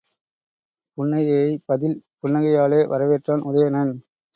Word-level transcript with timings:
புன்னகையைப் 0.97 1.63
பதில் 1.65 1.95
புன்னகையாலே 2.21 2.83
வரவேற்றான் 2.87 3.45
உதயணன். 3.45 3.93